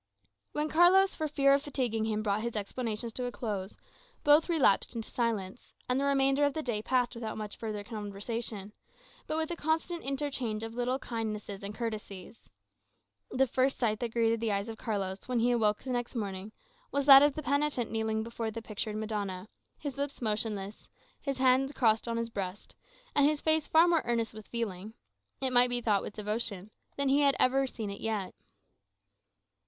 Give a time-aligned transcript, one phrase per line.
[0.53, 3.77] When Carlos, for fear of fatiguing him, brought his explanations to a close,
[4.23, 8.73] both relapsed into silence; and the remainder of the day passed without much further conversation,
[9.27, 12.49] but with a constant interchange of little kindnesses and courtesies.
[13.29, 16.51] The first sight that greeted the eyes of Carlos when he awoke the next morning,
[16.91, 19.47] was that of the penitent kneeling before the pictured Madonna,
[19.77, 20.89] his lips motionless,
[21.21, 22.73] his hands crossed on his breast,
[23.13, 24.95] and his face far more earnest with feeling
[25.41, 28.33] it might be thought with devotion than he had ever seen it yet.